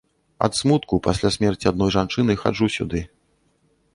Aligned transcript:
Ад 0.45 0.53
смутку, 0.59 0.93
пасля 1.07 1.29
смерці 1.35 1.69
адной 1.71 1.93
жанчыны, 1.97 2.33
хаджу 2.45 2.71
сюды. 2.79 3.01